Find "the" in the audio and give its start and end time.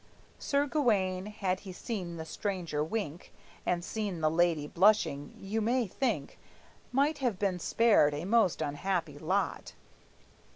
2.17-2.25, 4.19-4.31